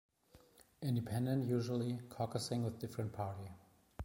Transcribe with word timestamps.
Independent 0.81 1.45
usually 1.47 1.99
caucusing 2.09 2.63
with 2.63 2.79
different 2.79 3.13
party. 3.13 3.51